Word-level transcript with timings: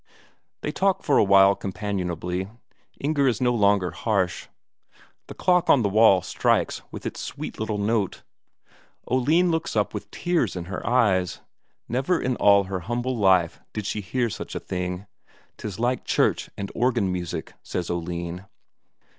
They 0.61 0.71
talk 0.71 1.03
for 1.03 1.19
a 1.19 1.23
while 1.23 1.55
companionably; 1.55 2.47
Inger 2.99 3.27
is 3.27 3.39
no 3.39 3.53
longer 3.53 3.91
harsh. 3.91 4.47
The 5.27 5.35
clock 5.35 5.69
on 5.69 5.83
the 5.83 5.89
wall 5.89 6.23
strikes 6.23 6.81
with 6.89 7.05
its 7.05 7.19
sweet 7.19 7.59
little 7.59 7.77
note. 7.77 8.23
Oline 9.07 9.51
looks 9.51 9.75
up 9.75 9.93
with 9.93 10.09
tears 10.09 10.55
in 10.55 10.65
her 10.65 10.83
eyes; 10.87 11.41
never 11.87 12.19
in 12.19 12.35
all 12.37 12.63
her 12.63 12.79
humble 12.79 13.15
life 13.15 13.59
did 13.73 13.85
she 13.85 14.01
hear 14.01 14.31
such 14.31 14.55
a 14.55 14.59
thing 14.59 15.05
'tis 15.57 15.79
like 15.79 16.03
church 16.03 16.49
and 16.57 16.71
organ 16.73 17.11
music, 17.11 17.53
says 17.61 17.91
Oline. 17.91 18.47